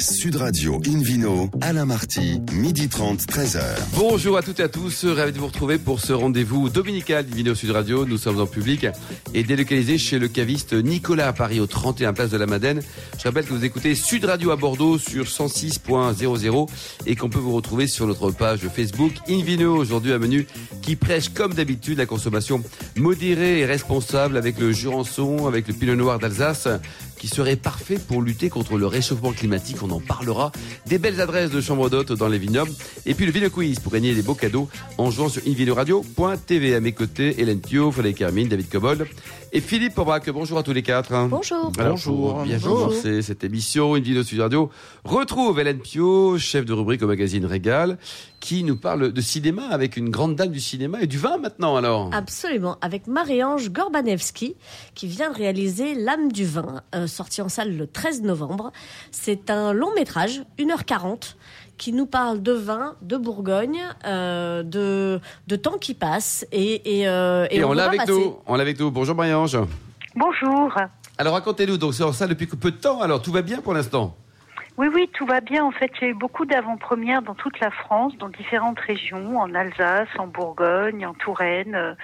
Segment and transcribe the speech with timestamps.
[0.00, 3.60] Sud Radio Invino, Alain Marty, midi 30, 13h.
[3.96, 7.54] Bonjour à toutes et à tous, ravi de vous retrouver pour ce rendez-vous dominical d'Invino
[7.56, 8.06] Sud Radio.
[8.06, 8.86] Nous sommes en public
[9.34, 12.80] et délocalisé chez le caviste Nicolas à Paris, au 31 place de la Madeleine.
[13.18, 16.68] Je rappelle que vous écoutez Sud Radio à Bordeaux sur 106.00
[17.06, 19.76] et qu'on peut vous retrouver sur notre page Facebook Invino.
[19.76, 20.46] Aujourd'hui, un menu
[20.80, 22.62] qui prêche comme d'habitude la consommation
[22.96, 26.68] modérée et responsable avec le Jurançon, avec le Pinot Noir d'Alsace
[27.18, 29.82] qui serait parfait pour lutter contre le réchauffement climatique.
[29.82, 30.52] On en parlera.
[30.86, 32.72] Des belles adresses de chambre d'hôtes dans les vignobles.
[33.06, 36.74] Et puis le Vino Quiz pour gagner des beaux cadeaux en jouant sur invinoradio.tv.
[36.74, 39.06] À mes côtés, Hélène Pio, Frédéric Hermine, David Cobol
[39.52, 40.28] et Philippe Aubrac.
[40.30, 41.12] Bonjour à tous les quatre.
[41.28, 41.72] Bonjour.
[41.78, 42.42] Alors, Bonjour.
[42.42, 44.70] bien commencer cette émission, une vidéo sur radio,
[45.04, 47.98] retrouve Hélène Pio, chef de rubrique au magazine Régal,
[48.40, 51.76] qui nous parle de cinéma avec une grande dame du cinéma et du vin maintenant
[51.76, 52.10] alors.
[52.12, 54.54] Absolument, avec Marie-Ange Gorbanewski,
[54.94, 58.72] qui vient de réaliser L'âme du vin, euh, sorti en salle le 13 novembre.
[59.10, 61.34] C'est un long métrage, 1h40,
[61.76, 66.46] qui nous parle de vin, de Bourgogne, euh, de, de temps qui passe.
[66.52, 68.12] Et, et, euh, Et, on veut l'a avec passer.
[68.12, 68.36] nous.
[68.46, 68.90] On l'a avec nous.
[68.90, 69.58] Bonjour Marie-Ange.
[70.14, 70.72] Bonjour.
[71.18, 73.74] Alors racontez-nous, donc c'est en salle depuis peu de temps, alors tout va bien pour
[73.74, 74.16] l'instant?
[74.78, 75.64] Oui, oui, tout va bien.
[75.64, 79.36] En fait, il y a eu beaucoup d'avant-premières dans toute la France, dans différentes régions,
[79.36, 81.94] en Alsace, en Bourgogne, en Touraine, euh,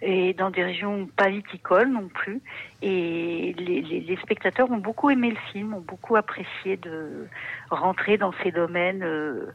[0.00, 2.40] et dans des régions pas viticoles non plus.
[2.80, 7.28] Et les, spectateurs ont beaucoup aimé le film, ont beaucoup apprécié de
[7.70, 9.02] rentrer dans ces domaines.
[9.02, 9.52] euh,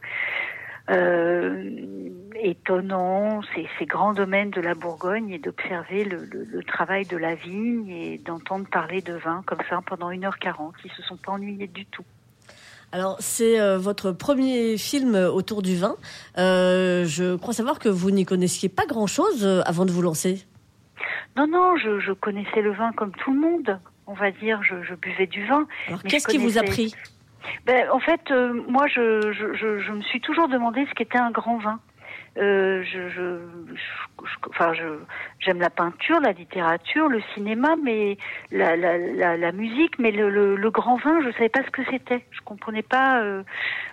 [0.90, 7.90] euh, étonnants, ces, grands domaines de la Bourgogne et d'observer le travail de la vigne
[7.90, 10.72] et d'entendre parler de vin comme ça pendant 1h40.
[10.84, 12.04] Ils se sont pas ennuyés du tout.
[12.90, 15.96] Alors, c'est euh, votre premier film autour du vin.
[16.38, 20.46] Euh, je crois savoir que vous n'y connaissiez pas grand-chose euh, avant de vous lancer.
[21.36, 23.78] Non, non, je, je connaissais le vin comme tout le monde.
[24.06, 25.66] On va dire, je, je buvais du vin.
[25.86, 26.94] Alors, qu'est-ce qui vous a pris?
[27.66, 31.58] Ben, en fait, euh, moi, je, je, me suis toujours demandé ce qu'était un grand
[31.58, 31.80] vin.
[32.38, 33.40] Euh, je,
[34.24, 34.72] je, enfin,
[35.40, 38.16] j'aime la peinture, la littérature, le cinéma, mais
[38.50, 41.70] la, la, la, la musique, mais le, le, le grand vin, je savais pas ce
[41.70, 42.24] que c'était.
[42.30, 43.20] Je comprenais pas.
[43.22, 43.42] euh,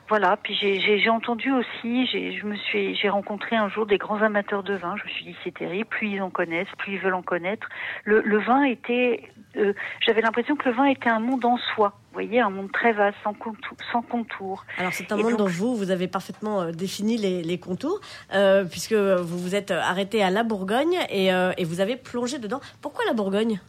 [0.09, 0.37] voilà.
[0.37, 2.05] Puis j'ai, entendu aussi.
[2.07, 4.95] J'ai, je me suis, j'ai rencontré un jour des grands amateurs de vin.
[4.97, 5.87] Je me suis dit c'est terrible.
[5.89, 7.67] Plus ils en connaissent, plus ils veulent en connaître.
[8.03, 9.29] Le, le vin était.
[9.57, 9.73] euh,
[10.05, 11.93] j'avais l'impression que le vin était un monde en soi.
[12.11, 13.75] Vous voyez, un monde très vaste, sans contour.
[13.91, 14.63] Sans contour.
[14.77, 17.57] Alors c'est un Et monde donc- dont vous, vous avez parfaitement euh, défini les, les
[17.59, 17.99] contours,
[18.33, 22.39] euh, puisque vous vous êtes arrêté à la Bourgogne et, euh, et vous avez plongé
[22.39, 22.61] dedans.
[22.81, 23.59] Pourquoi la Bourgogne?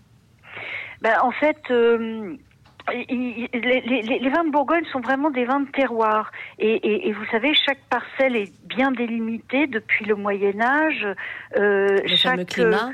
[1.02, 2.36] Ben, en fait, euh,
[2.92, 6.30] les, les- les vins de Bourgogne sont vraiment des vins de terroir.
[6.58, 11.06] Et, et- et vous savez, chaque parcelle est bien délimitée depuis le Moyen Âge.
[11.56, 12.90] Euh, Le chaque, fameux climat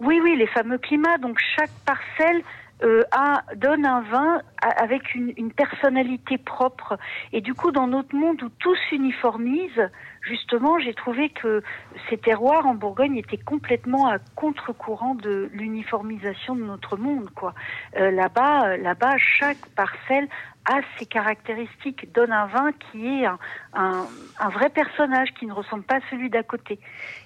[0.00, 1.18] Oui, oui, les fameux climats.
[1.18, 2.42] Donc chaque parcelle
[2.84, 6.98] euh, a, donne un vin a- avec une, une personnalité propre.
[7.32, 9.88] Et du coup, dans notre monde où tout s'uniformise,
[10.22, 11.62] justement, j'ai trouvé que
[12.08, 17.30] ces terroirs en Bourgogne étaient complètement à contre-courant de l'uniformisation de notre monde.
[17.34, 17.54] Quoi.
[17.96, 20.28] Euh, là-bas, euh, là-bas, chaque parcelle
[20.70, 23.38] a ses caractéristiques, donne un vin qui est un,
[23.74, 24.06] un,
[24.38, 26.78] un vrai personnage, qui ne ressemble pas à celui d'à côté.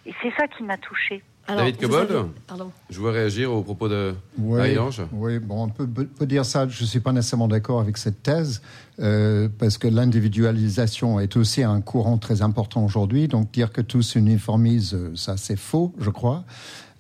[0.06, 1.22] Et c'est ça qui m'a touchée.
[1.48, 2.70] David vous Cobol avez- Pardon.
[2.90, 4.76] Je veux réagir au propos de Oui,
[5.12, 6.66] oui, bon, on peut, peut dire ça.
[6.68, 8.62] Je ne suis pas nécessairement d'accord avec cette thèse,
[9.00, 13.28] euh, parce que l'individualisation est aussi un courant très important aujourd'hui.
[13.28, 16.44] Donc dire que tout s'uniformise, euh, ça c'est faux, je crois.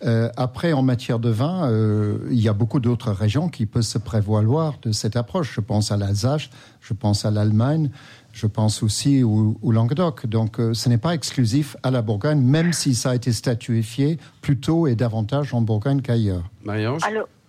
[0.04, 3.82] Euh, après, en matière de vin, euh, il y a beaucoup d'autres régions qui peuvent
[3.82, 5.54] se prévaloir de cette approche.
[5.54, 6.50] Je pense à l'Alsace,
[6.82, 7.90] je pense à l'Allemagne,
[8.36, 10.26] je pense aussi au, au Languedoc.
[10.26, 14.18] Donc, euh, ce n'est pas exclusif à la Bourgogne, même si ça a été statuifié
[14.42, 16.42] plutôt et davantage en Bourgogne qu'ailleurs.
[16.64, 17.00] Marie-Ange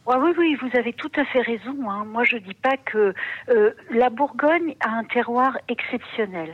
[0.09, 1.75] oui, oui, vous avez tout à fait raison.
[1.89, 2.05] hein.
[2.09, 3.13] Moi, je dis pas que
[3.49, 6.47] euh, la Bourgogne a un terroir exceptionnel.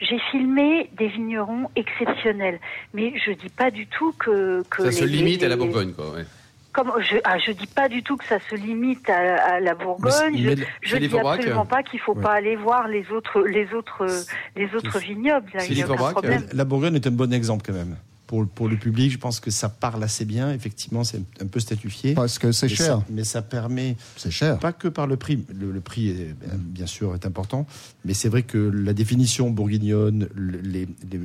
[0.00, 2.60] J'ai filmé des vignerons exceptionnels,
[2.94, 5.56] mais je dis pas du tout que, que Ça les- se limite les- à la
[5.56, 6.12] les- Bourgogne, quoi.
[6.12, 6.24] ouais.
[6.72, 9.74] Comme je, ah, je dis pas du tout que ça se limite à, à la
[9.74, 10.32] Bourgogne.
[10.34, 12.22] Mais- je mais- je Philippe dis absolument pas qu'il faut ouais.
[12.22, 14.06] pas aller voir les autres, les autres,
[14.56, 15.48] les autres vignobles.
[15.52, 16.46] Il y a Philippe aucun Aubrac, problème.
[16.52, 17.96] La Bourgogne est un bon exemple quand même.
[18.28, 20.52] Pour, pour le public, je pense que ça parle assez bien.
[20.52, 22.14] Effectivement, c'est un peu statufié.
[22.14, 22.86] Parce que c'est cher.
[22.86, 24.60] ça- mais ça permet, C'est cher.
[24.60, 25.44] pas que par le prix.
[25.52, 27.66] Le, le prix, est, bien- sûr, est important.
[28.04, 31.20] Mais c'est vrai que la définition bourguignonne, le- les, les-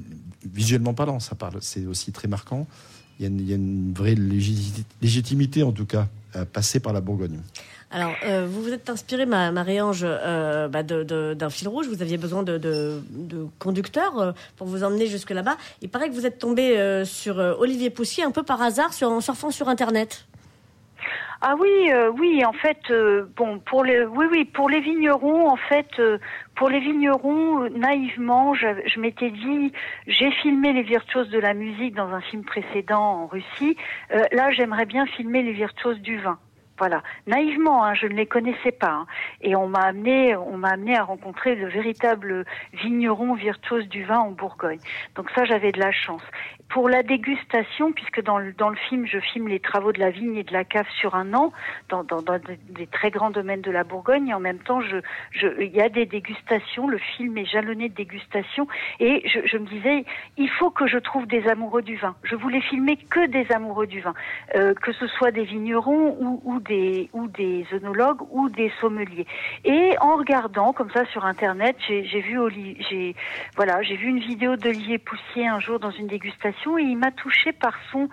[0.52, 2.66] visuellement parlant, ça parle, c'est aussi très marquant.
[3.20, 7.40] Il y a une, vraie légiti- légitimité, en tout cas, à passer par la Bourgogne.
[7.92, 11.88] Alors, euh, vous vous êtes inspiré, ma- Marie-Ange, euh, bah, d'un fil rouge.
[11.88, 13.00] Vous aviez besoin de,
[13.60, 15.56] conducteurs euh, pour vous emmener jusque là-bas.
[15.82, 19.22] Il paraît que vous êtes tombé sur Olivier Poussier un peu par hasard sur, en
[19.22, 20.26] surfant sur Internet.
[21.48, 25.48] Ah oui, euh, oui, en fait, euh, bon, pour les, oui, oui, pour les vignerons,
[25.48, 26.18] en fait, euh,
[26.56, 29.72] pour les vignerons, naïvement, je, je m'étais dit,
[30.08, 33.78] j'ai filmé les virtuoses de la musique dans un film précédent en Russie.
[34.32, 36.40] Là, j'aimerais bien filmer les virtuoses du vin.
[36.78, 39.08] Voilà, naïvement, hein, je ne les connaissais pas, hein.
[39.42, 42.44] et on m'a amené, on m'a amené à rencontrer le véritable
[42.74, 44.80] vigneron virtuose du vin en Bourgogne.
[45.16, 46.22] Donc ça, j'avais de la chance.
[46.68, 50.10] Pour la dégustation, puisque dans le, dans le film, je filme les travaux de la
[50.10, 51.54] vigne et de la cave sur un an,
[51.90, 52.40] dans, dans, dans
[52.70, 54.98] des, très grands domaines de la Bourgogne, et en même temps, je,
[55.32, 56.88] je, il y a des dégustations.
[56.88, 58.68] Le film est jalonné de dégustations,
[59.00, 60.04] et je, je me disais,
[60.38, 62.16] il faut que je trouve des amoureux du vin.
[62.24, 64.14] Je voulais filmer que des amoureux du vin,
[64.56, 66.60] euh, que ce soit des vignerons ou, ou
[67.14, 69.28] ou des œnologues ou des sommeliers.
[69.64, 72.40] Et en regardant comme ça sur internet, j'ai vu
[72.90, 73.16] j'ai
[73.56, 77.12] voilà, j'ai vu une vidéo d'Olivier Poussier un jour dans une dégustation et il m'a
[77.12, 78.10] touché par son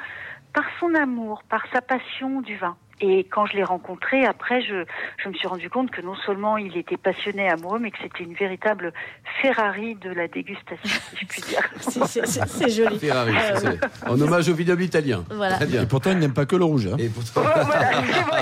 [0.53, 2.77] par son amour, par sa passion du vin.
[3.05, 4.85] Et quand je l'ai rencontré, après, je,
[5.23, 8.23] je me suis rendu compte que non seulement il était passionné, amoureux, mais que c'était
[8.23, 8.93] une véritable
[9.41, 11.63] Ferrari de la dégustation, si je puis dire.
[11.81, 12.99] C'est- joli.
[12.99, 15.25] Ferrari, Euh, c'est- en hommage au vignoble italien.
[15.31, 15.57] Voilà.
[15.57, 15.83] Très bien.
[15.83, 16.87] Et pourtant, il n'aime pas que le rouge.
[16.87, 16.97] hein.
[16.99, 17.91] Et pourtant- voilà,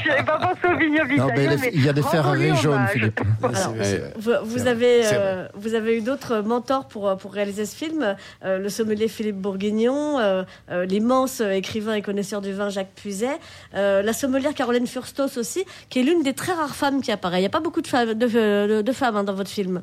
[0.03, 2.87] je n'avais pas pensé au vignoble Non, italien, il y a des Ferrari jaunes.
[2.93, 3.21] Philippe.
[3.43, 4.03] Alors, Ouais.
[4.45, 8.15] vous, avez, euh, vous avez eu d'autres mentors pour, euh, pour réaliser ce film.
[8.45, 13.39] Euh, le sommelier Philippe Bourguignon, euh, euh, l'immense écrivain et connaisseur du vin Jacques Puiset,
[13.75, 17.39] euh, la sommelière Caroline Furstos aussi, qui est l'une des très rares femmes qui apparaît.
[17.39, 19.83] Il n'y a pas beaucoup de femmes, de, de- de femmes hein, dans votre film.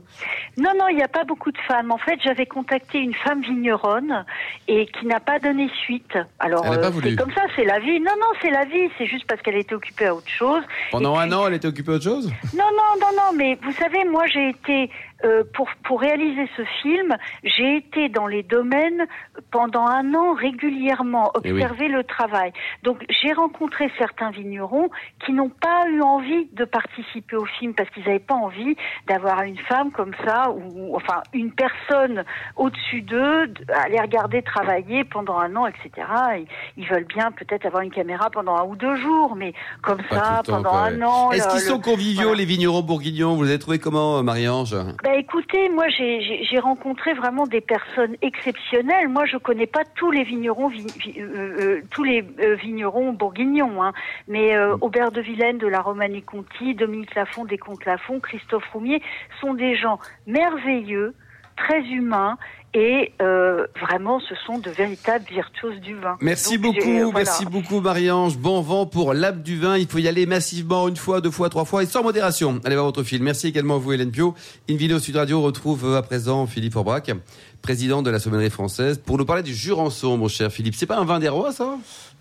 [0.57, 1.91] Non, non, il n'y a pas beaucoup de femmes.
[1.91, 4.25] En fait, j'avais contacté une femme vigneronne
[4.67, 6.17] et qui n'a pas donné suite.
[6.39, 7.09] Alors, Elle n'a pas euh, voulu.
[7.11, 7.99] c'est comme ça, c'est la vie.
[7.99, 8.89] Non, non, c'est la vie.
[8.97, 10.63] C'est juste parce qu'elle était occupée à autre chose.
[10.91, 12.31] Pendant un an, elle était occupée à autre chose?
[12.55, 14.89] Non, non, non, non, mais vous savez, moi j'ai été,
[15.23, 19.05] euh, pour, pour réaliser ce film, j'ai été dans les domaines
[19.51, 21.61] pendant un an régulièrement, Eh oui.
[21.63, 22.51] observer le travail.
[22.83, 24.89] Donc j'ai rencontré certains vignerons
[25.25, 28.75] qui n'ont pas eu envie de participer au film parce qu'ils n'avaient pas envie
[29.07, 32.23] d'avoir une femme comme ça, ou enfin une personne
[32.55, 36.07] au-dessus d'eux, à les regarder travailler pendant un an, etc.
[36.37, 36.45] Et
[36.77, 40.15] ils veulent bien peut-être avoir une caméra pendant un ou deux jours, mais comme Pas
[40.15, 41.31] ça, temps, pendant quoi, un an.
[41.31, 42.37] Est-ce qu'ils le- sont conviviaux, voilà.
[42.37, 43.35] les vignerons bourguignons?
[43.35, 44.75] Vous les avez trouvés comment, Marie-Ange
[45.07, 49.07] Bah écoutez, moi j'ai- rencontré vraiment des personnes exceptionnelles.
[49.07, 53.13] Moi je connais pas tous les vignerons, vi- vi- euh, euh, tous les euh, vignerons
[53.13, 53.93] bourguignons, hein.
[54.27, 58.67] mais euh, Aubert de Vilaine de la Romanie Conti, Dominique Lafont des Comtes Lafont, Christophe
[58.73, 59.01] Roumier
[59.39, 61.13] sont des gens merveilleux,
[61.55, 62.37] très humains
[62.73, 66.17] et euh, vraiment ce sont de véritables virtuoses du vin.
[66.21, 67.11] Merci Donc, beaucoup, voilà.
[67.13, 68.37] merci beaucoup Marie-Ange.
[68.37, 69.77] Bon vent pour l'âme du vin.
[69.77, 72.59] Il faut y aller massivement, une fois, deux fois, trois fois et sans modération.
[72.65, 73.23] Allez voir votre film.
[73.23, 74.35] Merci également à vous, Hélène Pio.
[74.69, 77.11] Invino Sud Radio retrouve euh, à présent Philippe Aubrac,
[77.61, 80.75] président de la sommellerie française, pour nous parler du Jurançon, mon cher Philippe.
[80.75, 81.77] C'est pas un vin des rois, ça?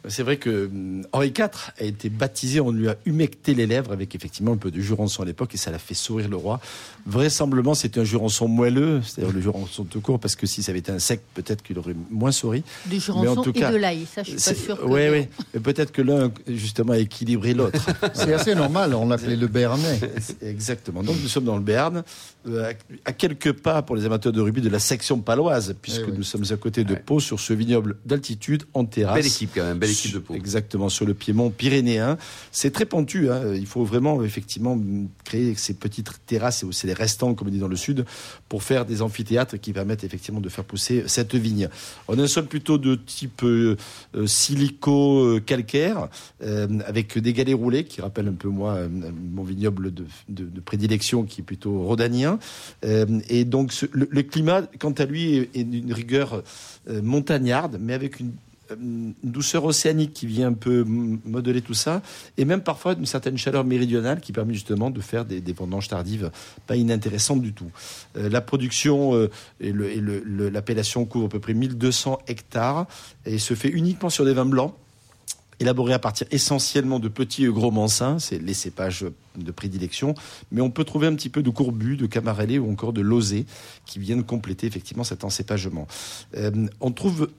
[0.08, 1.48] C'est vrai que hum, Henri IV
[1.78, 5.22] a été baptisé, on lui a humecté les lèvres avec effectivement un peu de jurançon
[5.22, 6.60] à l'époque et ça l'a fait sourire le roi.
[7.06, 10.80] Vraisemblablement, c'était un jurançon moelleux, c'est-à-dire le jurançon tout court, parce que si ça avait
[10.80, 12.62] été un sec, peut-être qu'il aurait moins souri.
[12.86, 14.84] Du Mais en jurançon tout et cas, de l'ail, ça je suis pas sûre que...
[14.84, 15.26] Oui, oui.
[15.54, 17.80] Mais peut-être que l'un, justement, a équilibré l'autre.
[18.14, 20.00] C'est assez normal, on l'appelait le Béarnais.
[20.42, 21.02] Exactement.
[21.02, 22.02] Donc nous sommes dans le Béarn,
[22.48, 22.72] euh,
[23.04, 26.16] à quelques pas pour les amateurs de rugby de la section paloise, puisque Eh oui.
[26.18, 26.96] nous sommes à côté de.
[26.96, 29.16] Pau sur ce vignoble d'altitude en terrasse.
[29.16, 30.34] Belle équipe quand même, belle équipe de Pau.
[30.34, 32.18] Exactement, sur le piémont pyrénéen.
[32.52, 33.30] C'est très pentu.
[33.30, 33.54] hein.
[33.54, 34.78] Il faut vraiment, effectivement,
[35.24, 38.04] créer ces petites terrasses et aussi les restants, comme on dit dans le sud,
[38.48, 41.68] pour faire des amphithéâtres qui permettent effectivement de faire pousser cette vigne.
[42.08, 43.76] On a un sol plutôt de type euh,
[44.14, 46.08] euh, silico-calcaire,
[46.42, 48.78] euh, avec des galets roulés qui rappellent un peu moi
[49.34, 52.38] mon vignoble de, de- de prédilection qui est plutôt rhodanien.
[52.84, 56.42] Euh, et donc ce- le, le climat, quant à lui, est d'une rigueur
[57.02, 58.32] montagnarde, mais avec une
[58.74, 62.02] une douceur océanique qui vient un peu modeler tout ça,
[62.36, 66.30] et même parfois une certaine chaleur méridionale qui permet justement de faire des, vendanges tardives
[66.66, 67.70] pas inintéressantes du tout.
[68.16, 69.30] Euh, la production euh,
[69.60, 72.86] et et le- l'appellation couvre à peu près 1200 hectares
[73.24, 74.74] et se fait uniquement sur des vins blancs
[75.60, 79.06] élaborés à partir essentiellement de petits et gros mansins, c'est les cépages
[79.36, 80.14] de prédilection,
[80.50, 83.46] mais on peut trouver un petit peu de courbu, de camarelé ou encore de lozé
[83.86, 85.86] qui viennent compléter effectivement cet encépagement.
[86.36, 87.30] Euh, on trouve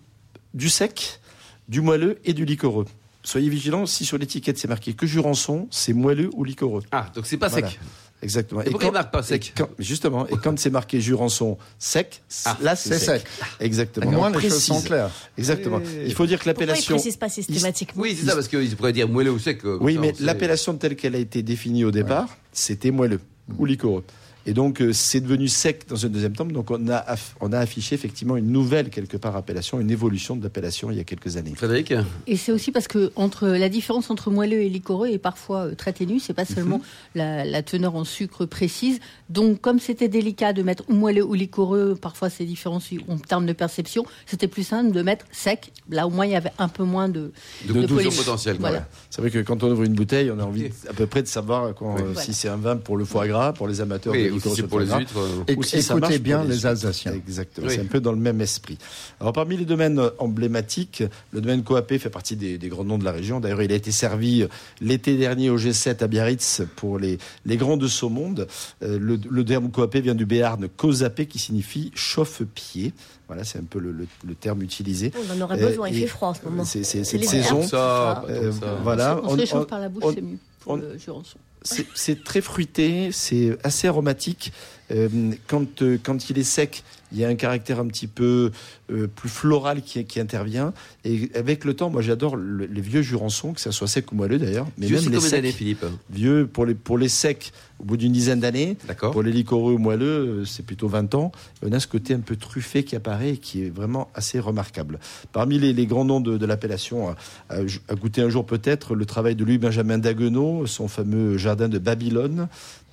[0.53, 1.19] du sec,
[1.67, 2.85] du moelleux et du liquoreux.
[3.23, 6.83] Soyez vigilants, si sur l'étiquette c'est marqué que jurançon, c'est moelleux ou liquoreux.
[6.91, 7.69] Ah, donc c'est pas Voilà.
[7.69, 7.79] sec.
[8.23, 8.61] Exactement.
[8.63, 12.23] Et pourquoi il marque pas sec et quand- Justement, et quand c'est marqué jurançon sec,
[12.45, 13.21] Ah, là C'est c'est sec.
[13.21, 13.47] sec.
[13.59, 14.09] Exactement.
[14.11, 15.11] Moins, les choses sont claires.
[15.37, 15.79] Exactement.
[16.03, 16.95] Il faut dire que Pourquoi ils ne l'appellation.
[16.95, 19.63] précisent pas systématiquement Oui, c'est ça, parce qu'ils pourraient dire moelleux ou sec.
[19.65, 23.19] euh, Oui, mais l'appellation telle qu'elle a été définie au départ, c'était moelleux
[23.59, 24.03] ou liquoreux.
[24.47, 26.45] Et donc, euh, c'est devenu sec dans un deuxième temps.
[26.45, 27.03] Donc, on a,
[27.41, 31.01] on a affiché effectivement une nouvelle, quelque part, appellation, une évolution de l'appellation il y
[31.01, 31.53] a quelques années.
[31.53, 31.93] Frédéric
[32.27, 35.75] Et c'est aussi parce que entre la différence entre moelleux et liquoreux est parfois euh,
[35.75, 36.19] très ténue.
[36.19, 36.55] C'est pas Mhm.
[36.55, 36.81] seulement
[37.13, 38.99] la, la teneur en sucre précise.
[39.29, 43.45] Donc, comme c'était délicat de mettre ou moelleux ou liquoreux, parfois ces différences en termes
[43.45, 45.73] de perception, c'était plus simple de mettre sec.
[45.89, 47.31] Là, au moins, il y avait un peu moins de,
[47.67, 48.55] De de potentiel.
[48.59, 48.87] Voilà.
[49.09, 51.27] C'est vrai que quand on ouvre une bouteille, on a envie à peu près de
[51.27, 52.01] savoir quand, Oui.
[52.01, 52.21] euh, Voilà.
[52.21, 54.55] si c'est un vin pour le foie gras, pour les amateurs Oui, de ou liqueurs
[54.55, 55.17] si c'est pour les huîtres.
[55.17, 56.65] euh, Et- Ou si écoutez bien les huîtres.
[56.67, 57.13] Alsaciens.
[57.13, 57.73] Exactement, Oui.
[57.75, 58.77] c'est un peu dans le même esprit.
[59.19, 62.97] Alors parmi les domaines euh, emblématiques, le domaine coapé fait partie des, des grands noms
[62.97, 63.39] de la région.
[63.39, 64.47] D'ailleurs, il a été servi euh,
[64.81, 68.47] l'été dernier au G7 à Biarritz pour les, les grands de ce monde.
[68.83, 72.93] Euh, le, le terme coapé vient du béarn cosapé qui signifie chauffe-pied.
[73.27, 75.11] Voilà, c'est un peu le, le- le terme utilisé.
[75.15, 76.63] On en aurait Euh, besoin, il fait froid en ce moment.
[76.63, 77.61] C'est c'est- C'est cette saison.
[77.61, 78.51] Ça, Euh,
[78.83, 80.97] voilà, on, se on- réchauffe on- par la bouche, on- c'est mieux pour on- le
[80.97, 81.37] Jurançon.
[81.95, 84.51] C'est très fruité, c'est assez aromatique.
[84.91, 85.09] Euh,
[85.47, 88.51] quand, euh, quand il est sec, il y a un caractère un petit peu
[88.91, 90.73] euh, plus floral qui, qui intervient.
[91.05, 94.15] Et avec le temps, moi j'adore le- les vieux jurançons, que ça soit sec ou
[94.15, 94.67] moelleux d'ailleurs.
[94.77, 98.11] Mais Vieux, même les secs, Philippe vieux pour les, pour les secs, au bout d'une
[98.11, 98.77] dizaine d'années.
[98.87, 99.11] D'accord.
[99.11, 101.31] Pour les liquoreux ou moelleux, c'est plutôt 20 ans.
[101.65, 104.99] On a ce côté un peu truffé qui apparaît et qui est vraiment assez remarquable.
[105.31, 107.15] Parmi les, les grands noms de, de l'appellation, à,
[107.49, 111.77] à- à goûter un jour peut-être, le travail de Louis-Benjamin Daguenot, son fameux jardin de
[111.77, 112.47] Babylone,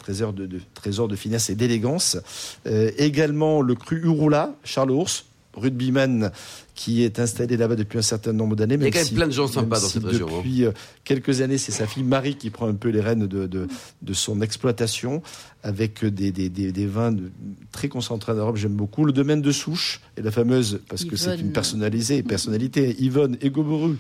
[0.05, 2.19] trésor de, de- trésor de finesse et d'élégance.
[2.67, 6.31] Euh, également le cru Urula, Charles Ours, rugbyman
[6.75, 8.75] qui est installé là-bas depuis un certain nombre d'années.
[8.75, 10.27] Il y a quand même si- plein de gens sympas dans si cette région.
[10.29, 10.33] hein.
[10.39, 10.73] Depuis euh,
[11.05, 13.69] quelques années, c'est sa fille Marie qui prend un peu les rênes de, de,
[14.03, 15.23] de son exploitation
[15.63, 17.31] avec des, des, des, des vins de-
[17.73, 18.57] très concentrés en Europe.
[18.57, 19.05] J'aime beaucoup.
[19.07, 23.95] Le domaine de Souche et la fameuse, parce que c'est une personnalisée, personnalité, Yvonne Egoboru,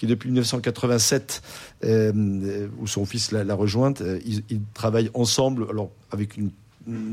[0.00, 1.42] qui depuis 1987,
[1.84, 6.50] euh, euh, où son fils l'a rejointe, euh, ils, travaillent ensemble, alors avec une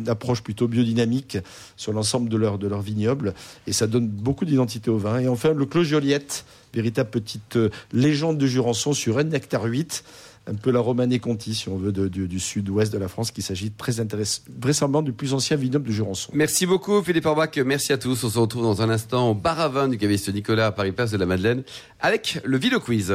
[0.07, 1.37] approche plutôt biodynamique
[1.75, 3.33] sur l'ensemble de leur, vignoble
[3.67, 5.19] et ça donne beaucoup d'identité au vin.
[5.19, 7.59] Et enfin, le Clos Joliette, véritable petite
[7.91, 10.05] légende de Jurançon sur un nectar 8,
[10.47, 13.41] un peu la Romanée Conti, si on veut, du, du sud-ouest de la France, qui
[13.41, 16.31] s'agit très intéressant, vraisemblablement du plus ancien vignoble de Jurançon.
[16.33, 18.23] Merci beaucoup Philippe Orbach, merci à tous.
[18.23, 20.91] On se retrouve dans un instant au bar à vin du caviste Nicolas à Paris
[20.91, 21.63] Place de la Madeleine
[21.99, 23.13] avec le Vino Quiz.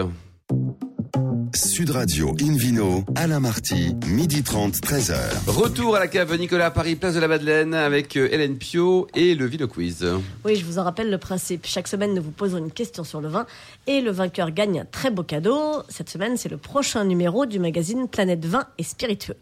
[1.55, 5.15] Sud Radio Invino, Alain Marty, midi 30, 13h.
[5.47, 9.07] Retour à la cave Nicolas à Paris Place de la Madeleine avec euh, Hélène Pio
[9.15, 10.07] et le Vino Quiz.
[10.45, 11.67] Oui, je vous en rappelle le principe.
[11.67, 13.47] Chaque semaine, nous vous posons une question sur le vin
[13.87, 15.83] et le vainqueur gagne un très beau cadeau.
[15.91, 19.37] Cette semaine, c'est le prochain numéro du magazine Planète Vin et Spiritueux.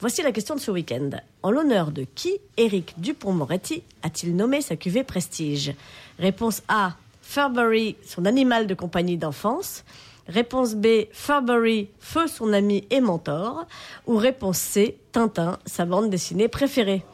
[0.00, 1.10] Voici la question de ce week-end.
[1.42, 5.74] En l'honneur de qui Éric Dupont-Moretti a-t-il nommé sa cuvée Prestige?
[6.18, 6.94] Réponse A.
[7.20, 9.84] Furbury, son animal de compagnie d'enfance.
[10.28, 11.06] Réponse B.
[11.12, 13.66] Furbury, feu son ami et mentor.
[14.06, 14.98] Ou réponse C.
[15.12, 17.04] Tintin, sa bande dessinée préférée.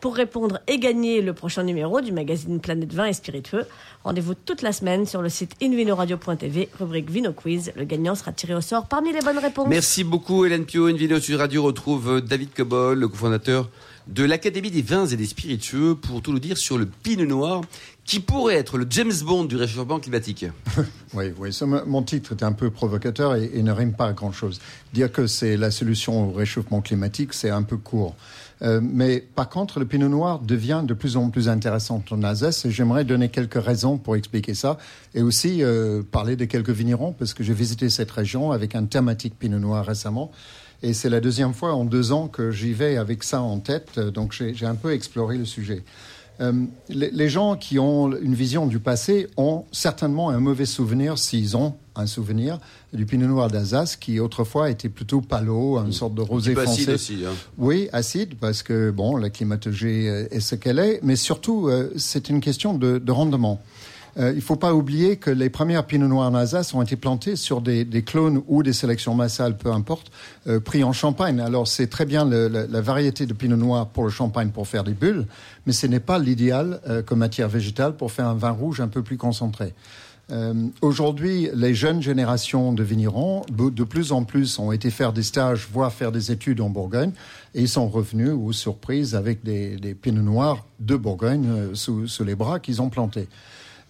[0.00, 3.66] Pour répondre et gagner le prochain numéro du magazine Planète Vin et Spiritueux,
[4.04, 7.72] rendez-vous toute la semaine sur le site invinoradio.tv, rubrique Vino Quiz.
[7.74, 9.66] Le gagnant sera tiré au sort parmi les bonnes réponses.
[9.68, 10.86] Merci beaucoup Hélène Pio.
[10.86, 13.68] Une vidéo sur Radio retrouve euh, David Cobol, le cofondateur
[14.06, 17.60] de l'Académie des vins et des spiritueux, pour tout nous dire sur le pinot noir,
[18.08, 20.46] qui pourrait être le James Bond du réchauffement climatique?
[21.14, 21.50] Oui, oui.
[21.86, 24.60] mon titre est un peu provocateur et, ne rime pas à grand chose.
[24.92, 28.14] Dire que c'est la solution au réchauffement climatique, c'est un peu court.
[28.60, 32.66] Euh, mais par contre, le pinot noir devient de plus en plus intéressant en Alsace
[32.66, 34.76] et j'aimerais donner quelques raisons pour expliquer ça
[35.14, 38.84] et aussi euh, parler de quelques vignerons parce que j'ai visité cette région avec un
[38.84, 40.30] thématique pinot noir récemment.
[40.82, 43.92] Et c'est la deuxième fois en deux ans que j'y vais avec ça en tête,
[43.96, 45.82] euh, donc j'ai un peu exploré le sujet.
[46.40, 46.52] Euh,
[46.88, 51.56] les, les gens qui ont une vision du passé ont certainement un mauvais souvenir, s'ils
[51.56, 52.60] ont un souvenir,
[52.92, 56.92] du Pinot Noir d'Alsace, qui autrefois était plutôt palo, une sorte de rosé acide foncé.
[56.92, 57.24] aussi.
[57.26, 57.32] hein.
[57.58, 61.92] Oui, acide, parce que bon, la climatologie euh, est ce qu'elle est, mais surtout, euh,
[61.96, 63.60] c'est une question de, de rendement.
[64.18, 66.96] Euh, il ne faut pas oublier que les premières Pinot Noirs en Alsace ont été
[66.96, 70.10] plantées sur des, des clones ou des sélections massales, peu importe,
[70.46, 71.38] euh, pris en Champagne.
[71.40, 74.66] Alors c'est très bien le- la, la variété de Pinot Noir pour le Champagne pour
[74.66, 75.26] faire des bulles,
[75.66, 78.88] mais ce n'est pas l'idéal euh, comme matière végétale pour faire un vin rouge un
[78.88, 79.72] peu plus concentré.
[80.30, 85.22] Euh, Aujourd'hui, les jeunes générations de vignerons, de plus en plus, ont été faire des
[85.22, 87.12] stages, voire faire des études en Bourgogne,
[87.54, 92.08] et ils sont revenus, ou surprises, avec des, des pinots noirs de Bourgogne euh, sous,
[92.08, 93.26] sous les bras qu'ils ont plantés.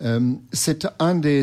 [0.02, 1.42] Euh, c'est un des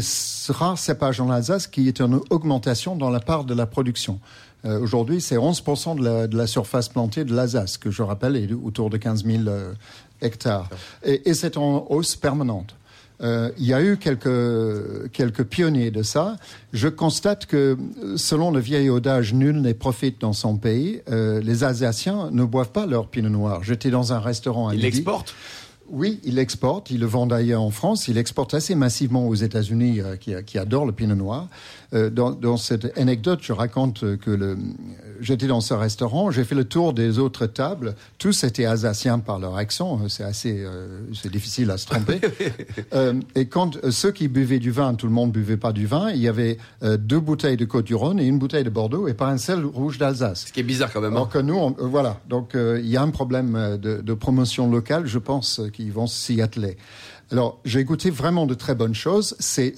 [0.50, 4.20] rares cépages en Alsace qui est en augmentation dans la part de la production.
[4.66, 8.36] Euh, Aujourd'hui, c'est 11% de la, de la surface plantée de l'Alsace, que je rappelle
[8.36, 9.74] est autour de 15 000 euh,
[10.22, 10.70] hectares.
[11.04, 12.76] Et, et c'est en hausse permanente.
[13.22, 16.36] Euh, il y a eu quelques, quelques pionniers de ça.
[16.74, 17.78] Je constate que,
[18.18, 21.02] selon le vieil adage, nul n'est profite dans son pays.
[21.10, 23.64] Euh, les Alsaciens ne boivent pas leur pinot noir.
[23.64, 25.34] J'étais dans un restaurant à Ils l'exportent?
[25.90, 26.90] Oui, il exporte.
[26.90, 28.08] Il le vend d'ailleurs en France.
[28.08, 31.48] Il exporte assez massivement aux États-Unis, euh, qui, qui adorent le pinot noir.
[31.94, 34.58] Euh, dans, dans cette anecdote, je raconte que le,
[35.22, 37.96] j'étais dans ce restaurant, j'ai fait le tour des autres tables.
[38.18, 40.00] Tous étaient alsaciens par leur accent.
[40.10, 42.20] C'est assez, euh, c'est difficile à se tromper.
[42.94, 45.86] Euh, et quand euh, ceux qui buvaient du vin, tout le monde buvait pas du
[45.86, 46.10] vin.
[46.12, 49.28] Il y avait euh, deux bouteilles de Côte-du-Rhône et une bouteille de Bordeaux et pas
[49.30, 50.46] un seul rouge d'Alsace.
[50.48, 51.14] Ce qui est bizarre quand même.
[51.14, 51.16] hein.
[51.18, 52.20] Alors que nous, on- euh, voilà.
[52.30, 55.92] Donc, euh, il y a un problème euh, de, de promotion locale, je pense, qu'ils
[55.92, 56.78] vont s'y atteler.
[57.32, 59.36] Alors, j'ai goûté vraiment de très bonnes choses.
[59.40, 59.74] C'est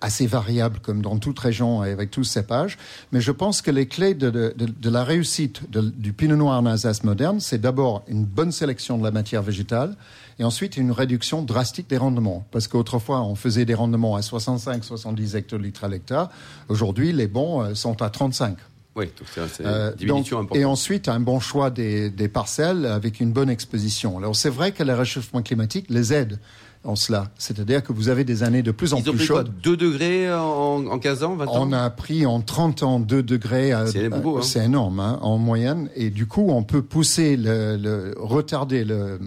[0.00, 2.78] assez variable, comme dans toute région et avec tous cépages.
[3.10, 7.02] Mais je pense que les clés de, de, la réussite du pinot noir en Alsace
[7.02, 9.96] moderne, c'est d'abord une bonne sélection de la matière végétale
[10.38, 12.46] et ensuite une réduction drastique des rendements.
[12.52, 16.30] Parce qu'autrefois, on faisait des rendements à 65-70 hectolitres à l'hectare.
[16.68, 18.56] Aujourd'hui, les bons euh, sont à 35.
[18.94, 20.60] Oui, donc c'est c'est Euh, une diminution donc, importante.
[20.62, 24.18] et ensuite, un bon choix des, des parcelles avec une bonne exposition.
[24.18, 26.38] Alors, c'est vrai que le réchauffement climatique les aide
[26.84, 27.30] en cela.
[27.38, 29.52] C'est-à-dire que vous avez des années de plus en Ils ont plus pris quoi chaudes.
[29.62, 33.22] 2 degrés en, en 15 ans, 20 ans On a pris en 30 ans 2
[33.22, 33.70] degrés.
[33.72, 34.64] à- C'est hein.
[34.64, 35.90] Énorme, hein, en moyenne.
[35.94, 39.20] Et du coup, on peut pousser, le, le- retarder le,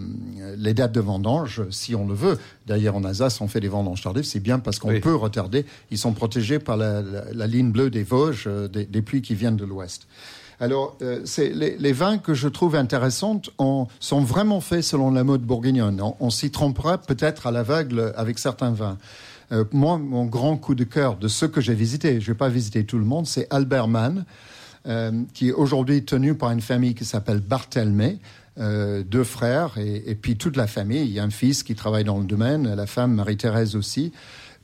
[0.58, 2.38] les dates de vendange si on le veut.
[2.66, 4.24] D'ailleurs, en Alsace, on fait des vendanges tardives.
[4.24, 5.00] C'est bien parce qu'on Oui.
[5.00, 5.64] peut retarder.
[5.90, 9.22] Ils sont protégés par la, la- la ligne bleue des Vosges, euh, des, des pluies
[9.22, 10.06] qui viennent de l'ouest.
[10.60, 15.22] Alors, euh, les, les vins que je trouve intéressants ont- sont vraiment faits selon la
[15.24, 16.00] mode bourguignonne.
[16.00, 18.96] On, on s'y trompera peut-être à l'aveugle avec certains vins.
[19.52, 22.48] Euh, moi, mon grand coup de cœur de ceux que j'ai visités, je vais pas
[22.48, 24.24] visiter tout le monde, c'est Albert Mann,
[24.88, 28.18] euh, qui est aujourd'hui tenu par une famille qui s'appelle Barthelmé,
[28.58, 31.02] euh, deux frères et, et puis toute la famille.
[31.02, 34.12] Il y a un fils qui travaille dans le domaine, la femme Marie-Thérèse aussi.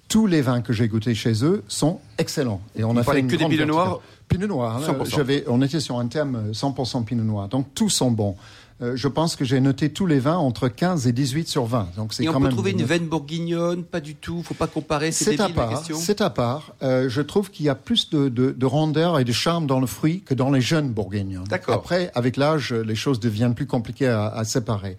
[0.09, 2.61] Tous les vins que j'ai goûtés chez eux sont excellents.
[2.77, 3.67] Et on Vous a fait une que des verticale.
[3.69, 4.01] noirs
[4.33, 4.81] Pinot noir.
[4.81, 5.05] là, 100%.
[5.17, 7.49] j'avais- on était sur un thème euh, 100% pinot noir.
[7.49, 8.37] Donc tous sont bons.
[8.81, 11.89] Euh, je pense que j'ai noté tous les vins entre 15 et 18 sur 20.
[11.97, 13.85] Donc c'est Et on quand peut même trouver une veine bourguignonne?
[13.85, 14.43] Pas du tout.
[14.43, 15.13] Faut pas comparer.
[15.13, 15.85] C'est à part.
[15.95, 16.75] C'est à part.
[16.83, 19.79] Euh, je trouve qu'il y a plus de, de, de rondeur et de charme dans
[19.79, 21.45] le fruit que dans les jeunes bourguignons.
[21.49, 21.75] D'accord.
[21.77, 24.97] Après, avec l'âge, les choses deviennent plus compliquées à, à séparer.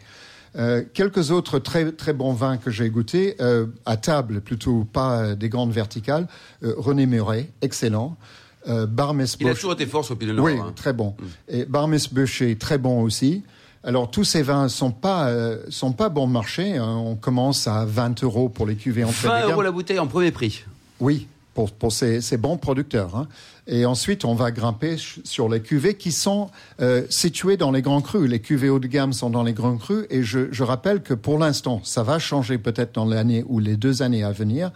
[0.55, 5.17] Euh, quelques autres très très bons vins que j'ai goûtés euh, à table, plutôt pas
[5.17, 6.27] euh, des grandes verticales.
[6.63, 8.15] Euh, René Muret, excellent.
[8.67, 10.45] Euh, Barmes Il a toujours été fort sur pinot noir.
[10.45, 10.71] oui, hein.
[10.75, 11.15] très bon.
[11.49, 11.97] Et Barmes
[12.59, 13.43] très bon aussi.
[13.83, 16.77] Alors tous ces vins sont pas euh, sont pas bon marché.
[16.77, 16.95] hein.
[17.05, 19.51] On commence à 20 euros pour les cuvées entrée 20 de gamme.
[19.51, 20.63] euros la bouteille en premier prix.
[21.01, 23.15] Oui, pour, pour ces, ces bons producteurs.
[23.17, 23.27] hein.
[23.67, 24.95] Et ensuite, on va grimper
[25.25, 26.49] sur les cuvées qui sont
[26.81, 28.29] euh, situées dans les grands crus.
[28.29, 30.05] Les cuvées haut de gamme sont dans les grands crus.
[30.09, 33.75] Et je, je rappelle que pour l'instant, ça va changer peut-être dans l'année ou les
[33.77, 34.71] deux années à venir.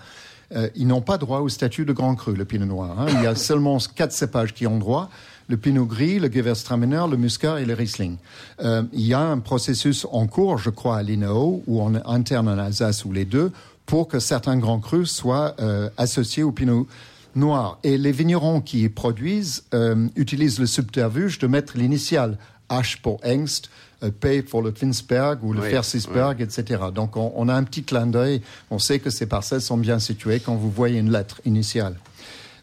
[0.56, 3.00] Euh, ils n'ont pas droit au statut de grand cru, le pinot noir.
[3.00, 3.08] hein.
[3.10, 5.10] Il y a seulement quatre cépages qui ont droit.
[5.50, 8.18] Le pinot gris, le Gewürztraminer, le Muscat et le Riesling.
[8.62, 12.50] Euh, il y a un processus en cours, je crois, à l'INAO, ou en interne
[12.50, 13.52] en Alsace, ou les deux,
[13.86, 16.88] pour que certains grands crus soient euh, associés au pinot
[17.36, 17.80] noir.
[17.84, 22.38] Et les vignerons qui y produisent euh, utilisent le subterfuge de mettre l'initiale
[22.70, 23.70] H pour Engst,
[24.04, 26.84] euh, P pour le Finsberg ou le Oui, Fersisberg, etc.
[26.94, 28.42] Donc on, on a un petit clin d'œil.
[28.70, 31.96] On sait que ces parcelles sont bien situées quand vous voyez une lettre initiale.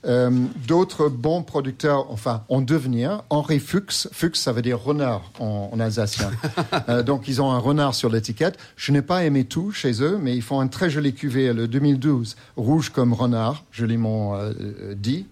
[0.06, 0.30] Euh,
[0.66, 4.08] D'autres bons producteurs, enfin, en devenir, Henri Fuchs.
[4.12, 6.30] Fuchs, ça veut dire renard en, en alsacien.
[6.88, 8.58] Euh, donc, ils ont un renard sur l'étiquette.
[8.76, 11.66] Je n'ai pas aimé tout chez eux, mais ils font un très joli cuvée, le
[11.66, 15.26] 2012, rouge comme renard, joliment euh, dit.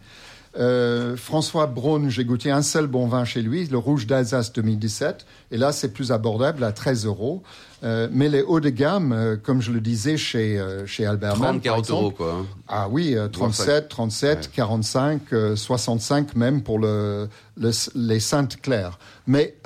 [0.58, 5.24] Euh, François Braun, j'ai goûté un seul bon vin chez lui, le Rouge d'Alsace 2017.
[5.50, 7.42] Et là, c'est plus abordable à 13 euros.
[7.84, 11.34] Euh, mais les hauts de gamme, euh, comme je le disais chez, euh, chez Albert
[11.34, 12.32] 30, Mann, par 40 exemple, euros, quoi.
[12.42, 12.46] hein.
[12.68, 18.98] ah oui, euh, 37, 37, 45, euh, 65 même pour le, le- les Saintes Claires.
[19.26, 19.56] Mais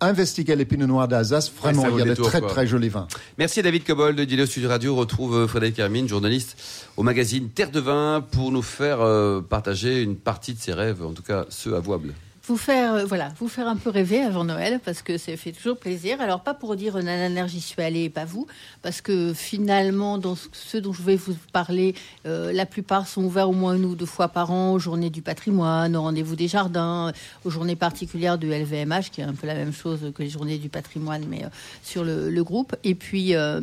[0.00, 2.48] investiguez les Pinots Noirs d'Alsace, vraiment, il y a le de détour, très quoi.
[2.48, 3.08] très jolis vins.
[3.38, 4.94] Merci à David Cobol de Dilo Sud Radio.
[4.94, 6.56] Retrouve euh, Frédéric Hermine, journaliste
[6.96, 11.04] au magazine Terre de Vin, pour nous faire euh, partager une partie de ses rêves,
[11.04, 12.14] en tout cas ceux avouables.
[12.48, 15.52] Vous faire, euh, voilà, vous faire un peu rêver avant Noël parce que ça fait
[15.52, 16.20] toujours plaisir.
[16.20, 18.46] Alors pas pour dire Nananer, j'y suis allée et pas vous,
[18.82, 21.94] parce que finalement dans ce- ceux dont je vais vous parler,
[22.26, 25.10] euh, la plupart sont ouverts au moins une ou deux fois par an, aux journées
[25.10, 27.12] du patrimoine, au rendez-vous des jardins,
[27.44, 30.58] aux journées particulières de LVMH, qui est un peu la même chose que les journées
[30.58, 31.48] du patrimoine, mais euh,
[31.82, 32.74] sur le, groupe.
[32.84, 33.60] Et puis euh,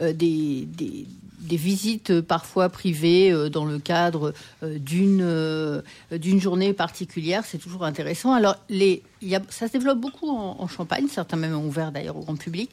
[0.00, 0.66] euh, des
[1.44, 5.24] des visites euh, parfois privées euh, dans le cadre euh, d'une
[6.10, 8.32] d'une journée particulière, c'est toujours intéressant.
[8.32, 9.02] Alors, les,
[9.48, 12.70] ça se développe beaucoup en, Champagne, certains même ont ouvert d'ailleurs au grand public.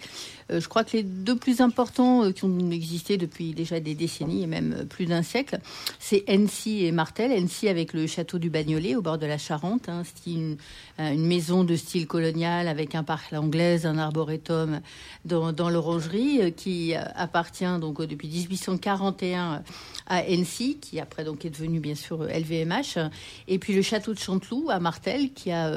[0.49, 4.47] Je crois que les deux plus importants qui ont existé depuis déjà des décennies et
[4.47, 5.59] même plus d'un siècle,
[5.99, 7.31] c'est Annecy et Martel.
[7.31, 10.57] Annecy avec le château du Bagnolet au bord de la Charente, hein, une,
[10.99, 14.81] une, maison de style colonial avec un parc anglaise, un arboretum
[15.25, 18.27] dans, dans l'orangerie qui appartient donc depuis
[18.67, 19.63] 1841
[20.07, 23.09] à Annecy, qui après donc est devenu bien sûr LVMH,
[23.47, 25.71] et puis le château de Chanteloup à Martel, qui a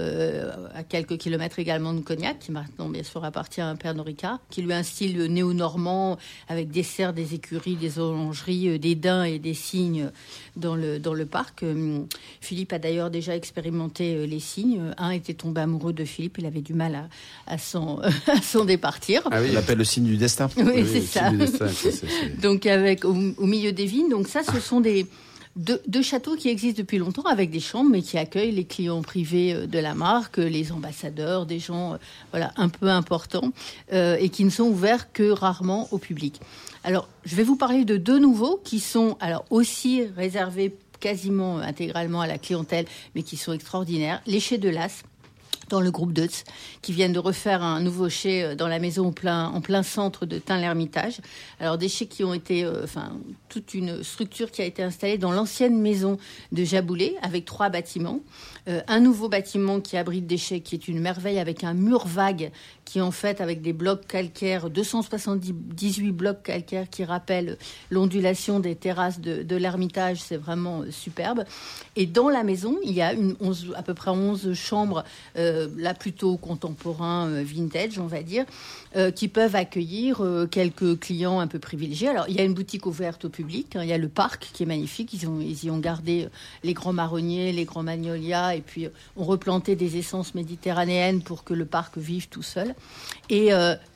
[0.74, 4.62] à quelques kilomètres également de Cognac, qui maintenant bien sûr appartient à Pernod Ricard, qui
[4.62, 6.18] lui a un style néo-normand
[6.48, 10.10] avec des serres, des écuries, des orangeries, euh, des daims et des cygnes
[10.56, 11.62] dans le, dans le parc.
[11.62, 12.00] Euh,
[12.40, 14.92] Philippe a d'ailleurs déjà expérimenté euh, les cygnes.
[14.98, 17.08] Un était tombé amoureux de Philippe, il avait du mal
[17.46, 18.00] à, à s'en
[18.64, 19.22] départir.
[19.30, 20.48] Ah oui, il appelle le signe du destin.
[20.56, 21.30] Oui, c'est ça.
[22.40, 25.06] Donc avec au, milieu des vignes, donc ça, ce sont des
[25.56, 29.54] deux, châteaux qui existent depuis longtemps avec des chambres, mais qui accueillent les clients privés
[29.54, 31.96] euh, de la marque, les ambassadeurs, des gens euh,
[32.32, 33.52] voilà un peu importants
[33.92, 36.40] euh, et qui ne sont ouverts que rarement au public.
[36.82, 42.20] Alors, je vais vous parler de deux nouveaux qui sont alors aussi réservés quasiment intégralement
[42.20, 44.22] à la clientèle, mais qui sont extraordinaires.
[44.26, 45.04] Les de Las
[45.68, 46.44] dans le groupe Deutz,
[46.82, 49.82] qui viennent de refaire un nouveau chai euh, dans la maison en plein, en plein
[49.82, 51.20] centre de Tain-l'Hermitage.
[51.60, 53.12] Alors des chais qui ont été, euh, enfin,
[53.48, 56.18] toute une structure qui a été installée dans l'ancienne maison
[56.52, 58.20] de Jaboulet, avec trois bâtiments.
[58.68, 62.06] Euh, un nouveau bâtiment qui abrite des chais, qui est une merveille, avec un mur
[62.06, 62.50] vague,
[62.84, 67.56] qui en fait, avec des blocs calcaires, 278 blocs calcaires qui rappellent
[67.90, 71.44] l'ondulation des terrasses de, l'Ermitage, c'est vraiment superbe.
[71.96, 73.36] Et dans la maison, il y a une
[73.76, 75.04] à peu près 11 chambres
[75.36, 78.44] euh, là plutôt contemporain, euh, vintage, on va dire,
[78.96, 82.08] euh, qui peuvent accueillir quelques clients un peu privilégiés.
[82.08, 83.82] Alors, il y a une boutique ouverte au public, hein.
[83.82, 86.28] il y a le parc qui est magnifique, ils y ont gardé
[86.62, 91.54] les grands marronniers, les grands magnolias, et puis ont replanté des essences méditerranéennes pour que
[91.54, 92.74] le parc vive tout seul.
[93.30, 93.50] Et,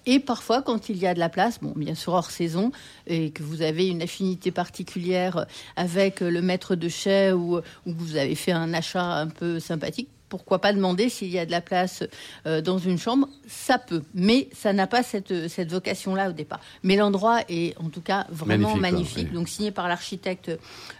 [0.07, 2.73] et parfois, quand il y a de la place, bon, bien sûr hors saison,
[3.07, 8.17] et que vous avez une affinité particulière avec le maître de chais ou, ou vous
[8.17, 11.61] avez fait un achat un peu sympathique, pourquoi pas demander s'il y a de la
[11.61, 12.05] place
[12.47, 16.61] euh, dans une chambre Ça peut, mais ça n'a pas cette, cette vocation-là au départ.
[16.83, 19.33] Mais l'endroit est en tout cas vraiment magnifique.
[19.33, 20.51] Donc signé par l'architecte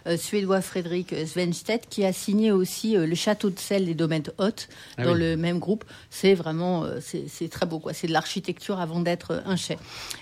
[0.07, 4.23] euh, suédois Frédéric Svenstedt, qui a signé aussi euh, le château de sel des domaines
[4.37, 5.85] hautes ah dans le même groupe.
[6.09, 7.93] C'est vraiment c'est très beau quoi.
[7.93, 9.77] C'est de l'architecture avant d'être un chai.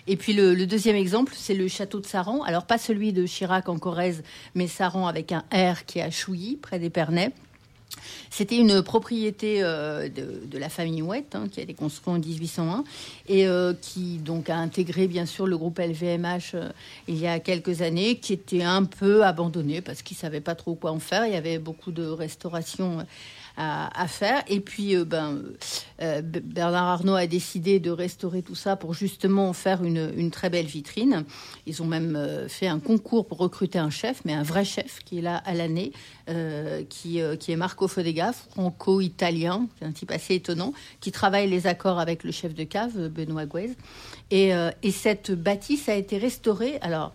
[0.08, 2.44] Et puis le, le deuxième exemple, c'est le château de Saran.
[2.44, 4.24] Alors pas celui de Chirac en Corrèze,
[4.56, 7.32] mais Saran avec un R qui est à Chouilly, près d'Épernay.
[8.30, 12.84] C'était une propriété euh, de, la famille Ouette, hein, qui a été construite en 1801
[13.28, 16.70] et euh, qui donc a intégré bien sûr le groupe LVMH euh,
[17.08, 20.76] il y a quelques années, qui était un peu abandonné parce qu'ils savaient pas trop
[20.76, 21.26] quoi en faire.
[21.26, 23.06] Il y avait beaucoup de restauration
[23.58, 24.44] à, faire.
[24.48, 25.42] Et puis, euh, ben,
[26.02, 30.52] euh, Bernard Arnault a décidé de restaurer tout ça pour justement faire une, une très
[30.52, 31.26] belle vitrine.
[31.66, 35.00] Ils ont même euh, fait un concours pour recruter un chef, mais un vrai chef
[35.04, 35.92] qui est là à l'année,
[36.90, 42.26] qui, qui est Marco Fodega, franco-italien, un type assez étonnant, qui travaille les accords avec
[42.26, 43.72] le chef de cave, Benoît Gouez.
[44.30, 44.52] Et,
[44.84, 46.80] et cette bâtisse a été restaurée.
[46.82, 47.14] Alors,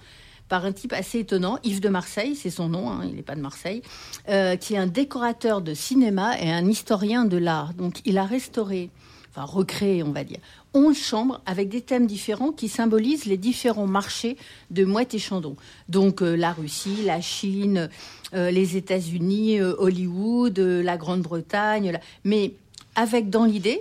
[0.53, 3.37] par un type assez étonnant, Yves de Marseille, c'est son nom, hein, il n'est pas
[3.37, 3.81] de Marseille,
[4.29, 7.73] euh, qui est un décorateur de cinéma et un historien de l'art.
[7.73, 8.91] Donc il a restauré,
[9.31, 10.41] enfin recréé, on va dire,
[10.75, 14.37] 11 chambres avec des thèmes différents qui symbolisent les différents marchés
[14.71, 15.57] de Mouette et Chandon.
[15.89, 17.89] Donc euh, la Russie, la Chine,
[18.35, 22.53] euh, les États-Unis, Hollywood, la Grande-Bretagne, mais
[22.95, 23.81] avec dans l'idée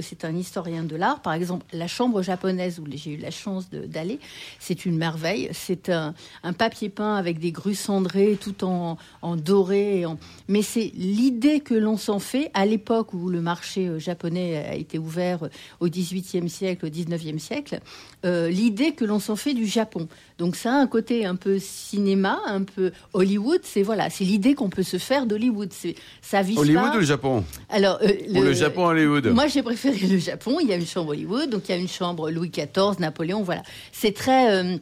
[0.00, 1.20] c'est un historien de l'art.
[1.22, 4.20] Par exemple, la chambre japonaise où j'ai eu la chance d'aller,
[4.58, 5.48] c'est une merveille.
[5.52, 6.14] C'est un,
[6.56, 8.96] papier peint avec des grues cendrées tout en,
[9.36, 10.04] doré.
[10.48, 14.74] Mais c'est l'idée que l'on s'en fait à l'époque où le marché euh, japonais a
[14.74, 15.48] été ouvert
[15.80, 17.80] au XVIIIe siècle, au XIXe siècle,
[18.24, 20.08] euh, l'idée que l'on s'en fait du Japon.
[20.40, 23.60] Donc ça a un côté un peu cinéma, un peu Hollywood.
[23.62, 25.68] C'est voilà, c'est l'idée qu'on peut se faire d'Hollywood.
[25.70, 27.44] C'est ça vise Hollywood ou le Japon?
[27.68, 29.26] Alors euh, le, ou le Japon Hollywood.
[29.26, 30.56] Moi j'ai préféré le Japon.
[30.62, 33.42] Il y a une chambre Hollywood, donc il y a une chambre Louis XIV, Napoléon.
[33.42, 34.78] Voilà, c'est très euh,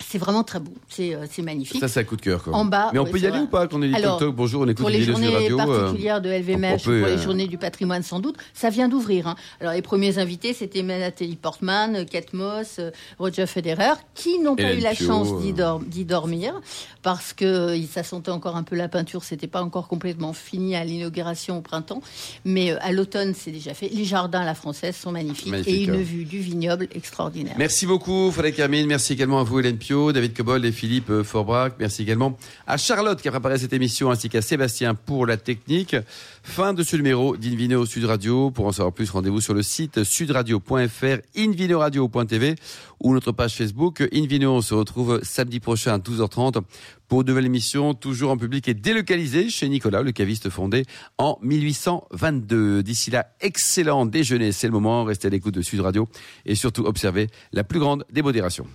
[0.00, 1.80] c'est vraiment très beau, c'est euh, magnifique.
[1.80, 2.48] Ça, c'est un coup de cœur.
[2.52, 2.90] En bas.
[2.92, 4.78] Mais on peut y aller ou pas quand on est dit toc bonjour, on écoute
[4.78, 8.20] Pour les journées radio, euh, particulières de LVMH, pour les euh, journées du patrimoine sans
[8.20, 9.28] doute, ça vient d'ouvrir.
[9.28, 9.36] Hein.
[9.60, 12.80] Alors les premiers invités, c'était Nathalie Portman, Kate Moss,
[13.18, 16.60] Roger Federer, qui n'ont pas eu la chance d'y dormir
[17.02, 20.84] parce que ça sentait encore un peu la peinture, c'était pas encore complètement fini à
[20.84, 22.02] l'inauguration au printemps,
[22.44, 23.88] mais à l'automne c'est déjà fait.
[23.88, 25.98] Les jardins à la française sont magnifiques et une hein.
[25.98, 27.54] vue du vignoble extraordinaire.
[27.58, 28.86] Merci beaucoup, Frédéric Carmine.
[28.86, 29.89] Merci également à vous, Hélène Pio.
[29.90, 31.74] David Cobol et Philippe Forbrac.
[31.80, 35.96] Merci également à Charlotte qui a préparé cette émission ainsi qu'à Sébastien pour la technique.
[36.44, 38.52] Fin de ce numéro d'Invino Sud Radio.
[38.52, 42.54] Pour en savoir plus, rendez-vous sur le site sudradio.fr, invinoradio.tv
[43.00, 44.54] ou notre page Facebook Invino.
[44.54, 46.62] On se retrouve samedi prochain à 12h30
[47.08, 50.84] pour une nouvelle émission, toujours en public et délocalisée chez Nicolas, le caviste fondé
[51.18, 52.84] en 1822.
[52.84, 55.02] D'ici là, excellent déjeuner, c'est le moment.
[55.02, 56.06] Restez à l'écoute de Sud Radio
[56.46, 58.68] et surtout observez la plus grande des modérations.